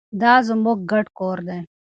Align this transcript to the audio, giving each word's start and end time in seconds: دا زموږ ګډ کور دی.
دا 0.21 0.33
زموږ 0.47 0.77
ګډ 0.91 1.05
کور 1.19 1.37
دی. 1.47 1.59